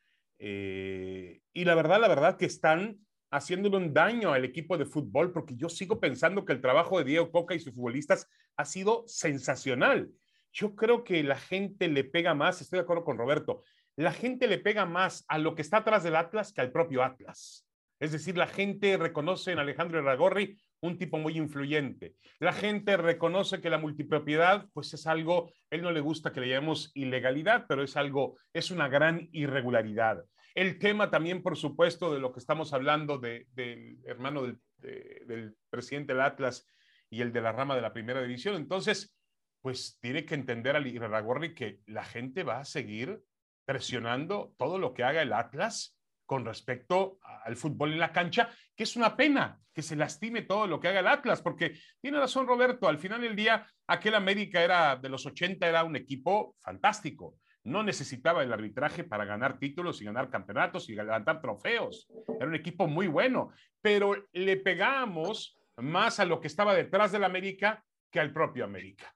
[0.45, 2.99] eh, y la verdad, la verdad que están
[3.31, 7.05] haciéndole un daño al equipo de fútbol, porque yo sigo pensando que el trabajo de
[7.05, 10.11] Diego Coca y sus futbolistas ha sido sensacional.
[10.53, 13.63] Yo creo que la gente le pega más, estoy de acuerdo con Roberto,
[13.95, 17.05] la gente le pega más a lo que está atrás del Atlas que al propio
[17.05, 17.65] Atlas.
[18.01, 22.17] Es decir, la gente reconoce en Alejandro Erragorri un tipo muy influyente.
[22.41, 26.49] La gente reconoce que la multipropiedad, pues es algo, él no le gusta que le
[26.49, 30.25] llamemos ilegalidad, pero es algo, es una gran irregularidad.
[30.55, 35.23] El tema también, por supuesto, de lo que estamos hablando del de, hermano del, de,
[35.27, 36.67] del presidente del Atlas
[37.09, 38.57] y el de la rama de la primera división.
[38.57, 39.17] Entonces,
[39.63, 43.23] pues tiene que entender al Irragorri que la gente va a seguir
[43.65, 48.85] presionando todo lo que haga el Atlas con respecto al fútbol en la cancha, que
[48.85, 52.47] es una pena que se lastime todo lo que haga el Atlas, porque tiene razón
[52.47, 57.37] Roberto, al final del día, aquel América era de los 80, era un equipo fantástico
[57.65, 62.09] no necesitaba el arbitraje para ganar títulos y ganar campeonatos y levantar trofeos.
[62.37, 67.25] Era un equipo muy bueno, pero le pegamos más a lo que estaba detrás del
[67.25, 69.15] América que al propio América.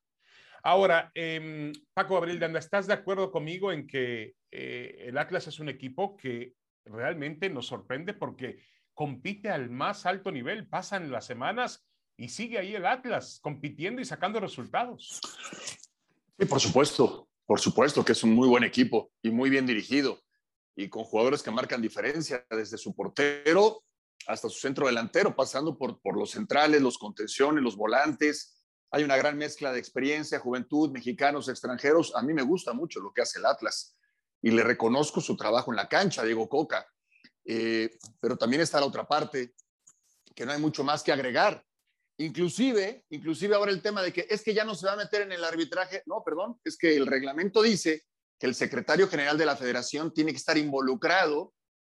[0.63, 5.61] Ahora, eh, Paco Abril Danda, ¿estás de acuerdo conmigo en que eh, el Atlas es
[5.61, 6.55] un equipo que
[6.87, 8.63] realmente nos sorprende porque
[8.95, 10.69] compite al más alto nivel?
[10.69, 15.21] Pasan las semanas y sigue ahí el Atlas compitiendo y sacando resultados.
[16.39, 20.23] Sí, por supuesto, por supuesto que es un muy buen equipo y muy bien dirigido
[20.75, 23.83] y con jugadores que marcan diferencia desde su portero
[24.27, 28.57] hasta su centro delantero, pasando por, por los centrales, los contenciones, los volantes,
[28.91, 32.15] hay una gran mezcla de experiencia, juventud, mexicanos, extranjeros.
[32.15, 33.97] A mí me gusta mucho lo que hace el Atlas
[34.47, 36.87] y le reconozco su trabajo en la cancha, Diego Coca.
[37.45, 39.57] Eh, pero también está la otra parte,
[40.37, 41.65] que no hay mucho más que agregar.
[42.19, 45.23] Inclusive, inclusive ahora el tema de que es que ya no se va a meter
[45.23, 46.05] en el arbitraje.
[46.07, 48.05] No, perdón, es que el reglamento dice
[48.39, 51.53] que el secretario general de la federación tiene que estar involucrado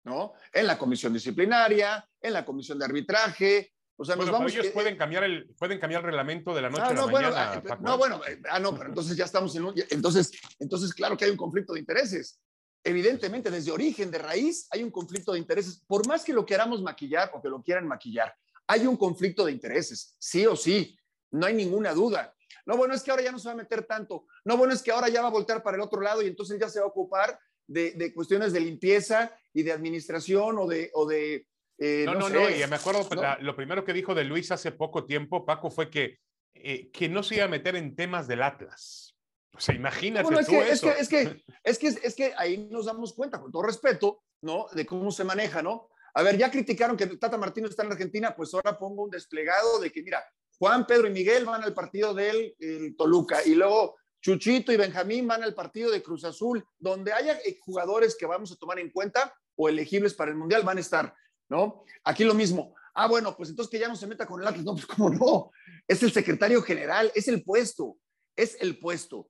[0.06, 0.32] ¿no?
[0.54, 4.96] En la comisión disciplinaria, en la comisión de arbitraje, o sea, nos vamos, ellos pueden
[4.96, 7.54] cambiar el pueden cambiar el reglamento de la noche ah, a la mañana.
[7.56, 11.18] Eh, no, bueno, eh, ah, no, pero entonces ya estamos en un, entonces, entonces claro
[11.18, 12.40] que hay un conflicto de intereses.
[12.84, 15.84] Evidentemente, desde origen, de raíz, hay un conflicto de intereses.
[15.88, 18.34] Por más que lo queramos maquillar o que lo quieran maquillar,
[18.68, 20.98] hay un conflicto de intereses, sí o sí,
[21.32, 22.34] no hay ninguna duda.
[22.68, 24.26] No, bueno, es que ahora ya no se va a meter tanto.
[24.46, 26.60] No, bueno, es que ahora ya va a voltear para el otro lado y entonces
[26.60, 30.92] ya se va a ocupar de, de cuestiones de limpieza y de administración o de,
[30.94, 33.08] o de eh, no, no, no, y me acuerdo,
[33.42, 36.20] lo primero que dijo de Luis hace poco tiempo, Paco, fue que,
[36.54, 39.16] eh, que no se iba a meter en temas del Atlas.
[39.54, 40.90] O sea, imagínate es tú que, eso.
[40.90, 44.68] Es que, es que, es que, ahí nos damos cuenta, con todo respeto, ¿no?
[44.74, 45.90] De cómo se maneja, ¿no?
[46.14, 49.80] A ver, ya criticaron que Tata Martino está en Argentina, pues ahora pongo un desplegado
[49.80, 50.24] de que, mira,
[50.58, 52.56] Juan, Pedro y Miguel van al partido del
[52.98, 57.58] Toluca y luego Chuchito y Benjamín van al partido de Cruz Azul, donde haya eh,
[57.62, 61.14] jugadores que vamos a tomar en cuenta o elegibles para el Mundial, van a estar.
[61.50, 61.84] ¿No?
[62.04, 62.76] Aquí lo mismo.
[62.94, 64.66] Ah, bueno, pues entonces que ya no se meta con el Atlas.
[64.66, 65.52] No, pues cómo no.
[65.88, 67.98] Es el secretario general, es el puesto,
[68.36, 69.30] es el puesto.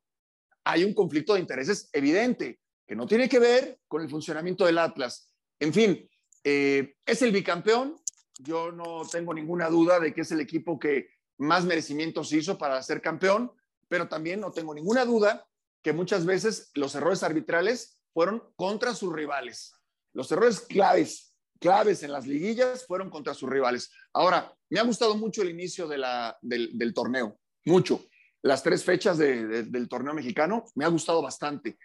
[0.63, 4.77] Hay un conflicto de intereses evidente que no tiene que ver con el funcionamiento del
[4.77, 5.33] Atlas.
[5.59, 6.09] En fin,
[6.43, 7.97] eh, es el bicampeón.
[8.39, 12.81] Yo no tengo ninguna duda de que es el equipo que más merecimientos hizo para
[12.81, 13.51] ser campeón,
[13.87, 15.45] pero también no tengo ninguna duda
[15.83, 19.73] que muchas veces los errores arbitrales fueron contra sus rivales.
[20.13, 21.26] Los errores claves
[21.59, 23.91] claves en las liguillas fueron contra sus rivales.
[24.13, 28.05] Ahora, me ha gustado mucho el inicio de la, del, torneo, mucho.
[28.41, 31.77] Las tres fechas del torneo mexicano me ha gustado bastante.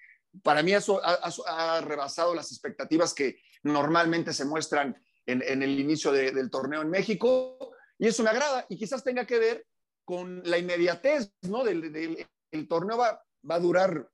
[0.42, 6.50] Para mí eso ha, rebasado las expectativas que normalmente se muestran en, el inicio del
[6.50, 9.66] torneo en México y eso me agrada y quizás tenga que ver
[10.04, 11.64] con la inmediatez, ¿no?
[11.64, 14.08] Del, el torneo va, va a durar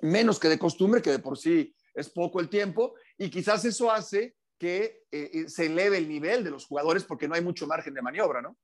[0.00, 3.90] menos que de costumbre, que de por sí es poco el tiempo, y quizás eso
[3.90, 7.66] hace que eh, eh, se eleve el nivel de los jugadores porque no hay mucho
[7.66, 8.56] margen de maniobra, ¿no?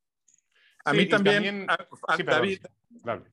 [0.85, 1.67] A mí también,
[2.27, 2.61] David,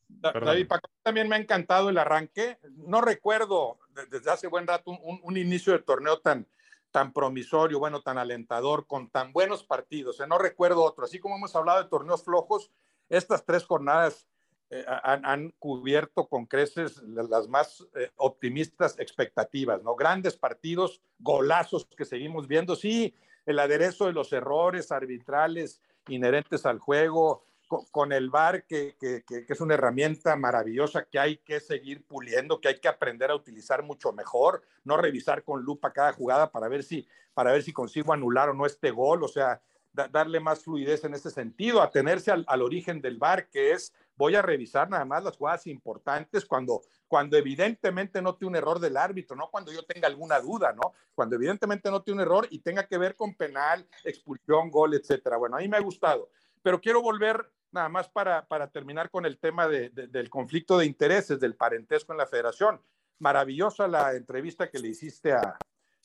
[0.08, 0.68] David
[1.04, 2.58] también me ha encantado el arranque.
[2.78, 3.78] No recuerdo
[4.10, 6.48] desde hace buen rato un, inicio de torneo tan,
[6.92, 10.22] tan promisorio, bueno, tan alentador, con tan buenos partidos.
[10.30, 11.04] no recuerdo otro.
[11.04, 12.72] Así como hemos hablado de torneos flojos,
[13.10, 14.30] estas tres jornadas
[14.74, 19.98] eh, han, cubierto con creces las más eh, optimistas expectativas, ¿no?
[19.98, 23.14] Grandes partidos, golazos que seguimos viendo, sí,
[23.46, 27.44] el aderezo de los errores arbitrales inherentes al juego,
[27.92, 32.70] con, el VAR, que, que, es una herramienta maravillosa que hay que seguir puliendo, que
[32.70, 36.84] hay que aprender a utilizar mucho mejor, no revisar con lupa cada jugada para ver
[36.84, 39.62] si, para ver si consigo anular o no este gol, o sea,
[39.94, 44.36] darle más fluidez en ese sentido, atenerse al, al origen del VAR, que es voy
[44.36, 48.96] a revisar nada más las jugadas importantes cuando, cuando evidentemente no tiene un error del
[48.96, 50.94] árbitro, no cuando yo tenga alguna duda, ¿no?
[51.16, 55.38] Cuando evidentemente no tiene un error y tenga que ver con penal, expulsión, gol, etcétera.
[55.38, 56.30] Bueno, ahí me ha gustado.
[56.62, 60.86] Pero quiero volver nada más para, para terminar con el tema de, del conflicto de
[60.86, 62.80] intereses, del parentesco en la federación.
[63.18, 65.58] Maravillosa la entrevista que le hiciste a,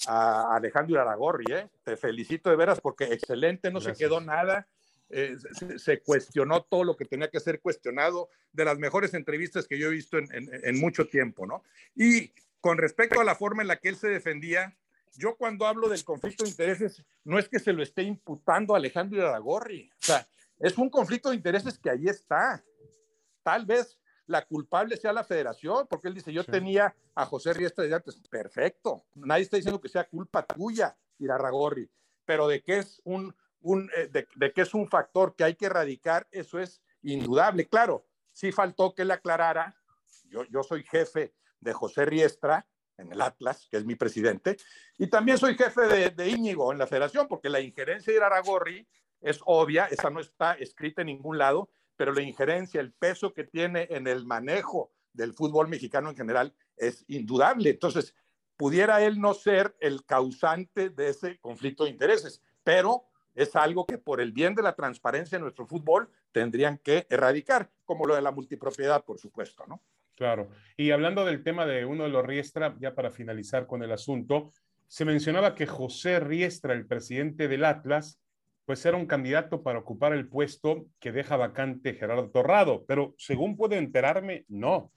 [0.07, 1.69] a Alejandro Aragorri, ¿eh?
[1.83, 4.67] Te felicito de veras porque excelente, no se quedó nada
[5.09, 5.37] eh,
[5.77, 9.89] se, cuestionó todo lo que tenía que ser cuestionado, de las mejores entrevistas que yo
[9.89, 11.63] he visto en, mucho tiempo, ¿no?
[11.95, 14.77] Y con respecto a la forma en la que él se defendía,
[15.17, 18.79] yo cuando hablo del conflicto de intereses, no es que se lo esté imputando a
[18.79, 20.27] Alejandro Iragorri, o sea,
[20.59, 22.65] es un conflicto de intereses que ahí está.
[23.43, 27.85] Tal vez la culpable sea la federación, porque él dice, yo tenía a José Riestra
[27.85, 31.89] de antes, perfecto, nadie está diciendo que sea culpa tuya, Irarragorri,
[32.25, 33.35] pero de que es un
[33.97, 37.69] eh, de, que es un factor que hay que erradicar, eso es indudable.
[37.69, 39.77] Claro, sí faltó que le aclarara,
[40.25, 42.67] yo, yo soy jefe de José Riestra
[42.99, 44.57] en el Atlas, que es mi presidente,
[44.99, 48.89] y también soy jefe de, de Íñigo en la federación, porque la injerencia de Aragorri
[49.21, 53.45] es obvia, esa no está escrita en ningún lado, pero la injerencia, el peso que
[53.45, 57.71] tiene en el manejo del fútbol mexicano en general es indudable.
[57.71, 58.15] Entonces,
[58.57, 63.07] pudiera él no ser el causante de ese conflicto de intereses, pero
[63.37, 67.71] es algo que por el bien de la transparencia en nuestro fútbol tendrían que erradicar,
[67.85, 69.83] como lo de la multipropiedad, por supuesto, ¿no?
[70.17, 70.49] Claro.
[70.77, 74.53] Y hablando del tema de uno de los Riestra, ya para finalizar con el asunto,
[74.89, 78.19] se mencionaba que José Riestra, el presidente del Atlas,
[78.65, 83.57] pues era un candidato para ocupar el puesto que deja vacante Gerardo Torrado, pero según
[83.57, 84.91] puedo enterarme, no.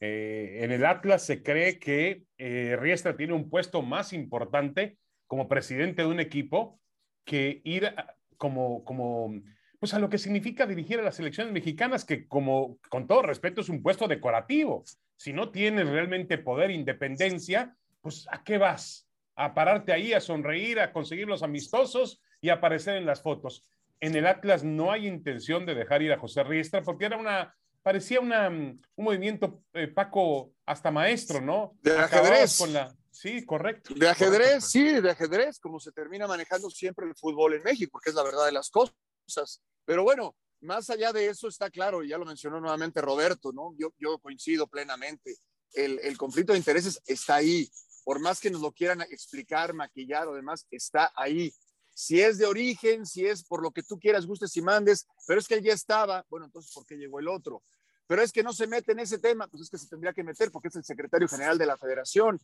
[0.00, 5.48] Eh, en el Atlas se cree que eh, Riestra tiene un puesto más importante como
[5.48, 6.80] presidente de un equipo
[7.24, 7.94] que ir
[8.36, 9.40] como, como,
[9.78, 13.60] pues a lo que significa dirigir a las selecciones mexicanas, que como, con todo respeto,
[13.60, 14.84] es un puesto decorativo.
[15.16, 19.08] Si no tienes realmente poder, independencia, pues ¿a qué vas?
[19.36, 23.64] A pararte ahí, a sonreír, a conseguir los amistosos y aparecer en las fotos.
[24.00, 27.54] En el Atlas no hay intención de dejar ir a José Riestra porque era una,
[27.82, 31.76] parecía una, un movimiento, eh, Paco, hasta maestro, ¿no?
[31.82, 32.58] De ajedrez.
[32.58, 33.92] Con la, Sí, correcto.
[33.94, 38.08] De ajedrez, sí, de ajedrez, como se termina manejando siempre el fútbol en México, porque
[38.08, 39.62] es la verdad de las cosas.
[39.84, 43.74] Pero bueno, más allá de eso está claro, y ya lo mencionó nuevamente Roberto, ¿no?
[43.78, 45.36] Yo, yo coincido plenamente.
[45.74, 47.70] El, el conflicto de intereses está ahí.
[48.02, 51.52] Por más que nos lo quieran explicar, maquillar o demás, está ahí.
[51.94, 55.38] Si es de origen, si es por lo que tú quieras, gustes y mandes, pero
[55.38, 57.62] es que él ya estaba, bueno, entonces, ¿por qué llegó el otro?
[58.06, 60.24] Pero es que no se mete en ese tema, pues es que se tendría que
[60.24, 62.40] meter porque es el secretario general de la federación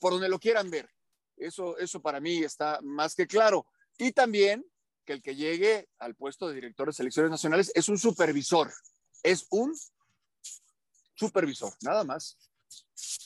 [0.00, 0.88] por donde lo quieran ver.
[1.36, 3.66] Eso, eso para mí está más que claro.
[3.98, 4.64] Y también
[5.04, 8.70] que el que llegue al puesto de director de selecciones nacionales es un supervisor,
[9.22, 9.74] es un
[11.14, 12.36] supervisor, nada más.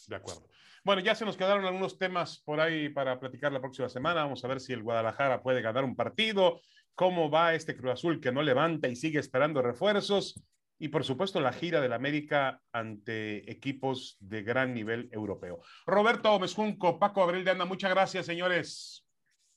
[0.07, 0.49] De acuerdo.
[0.85, 4.23] Bueno, ya se nos quedaron algunos temas por ahí para platicar la próxima semana.
[4.23, 6.61] Vamos a ver si el Guadalajara puede ganar un partido,
[6.95, 10.43] cómo va este Cruz Azul que no levanta y sigue esperando refuerzos
[10.85, 15.63] y por supuesto la gira del América ante equipos de gran nivel europeo.
[15.87, 19.03] Roberto Mezcunco, Paco Abril de Anda, muchas gracias, señores.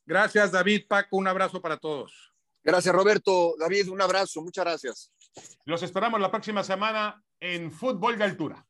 [0.06, 2.34] Gracias, David, Paco, un abrazo para todos.
[2.64, 3.56] Gracias, Roberto.
[3.60, 5.12] David, un abrazo, muchas gracias.
[5.66, 8.66] Los esperamos la próxima semana en Fútbol de Altura.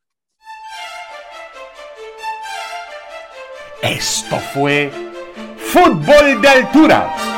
[3.80, 4.90] Esto fue
[5.58, 7.37] Fútbol de Altura